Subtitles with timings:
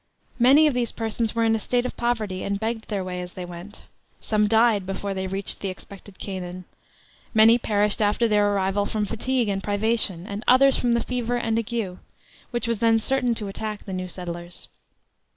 [0.49, 3.33] Many of these persons were in a state of poverty, and begged their way as
[3.33, 3.83] they went.
[4.19, 6.65] Some died before they reached the expected Canaan;
[7.35, 11.59] many perished after their arrival from fatigue and privation; and others from the fever and
[11.59, 11.99] ague,
[12.49, 14.69] which was then certain to attack the new settlers.